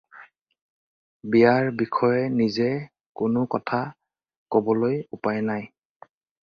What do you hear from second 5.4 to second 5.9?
নাই।